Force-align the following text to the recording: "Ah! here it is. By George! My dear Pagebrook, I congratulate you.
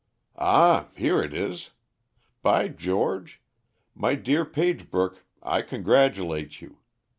"Ah! 0.39 0.87
here 0.95 1.21
it 1.21 1.31
is. 1.31 1.69
By 2.41 2.69
George! 2.69 3.39
My 3.93 4.15
dear 4.15 4.43
Pagebrook, 4.45 5.23
I 5.43 5.61
congratulate 5.61 6.59
you. 6.59 6.79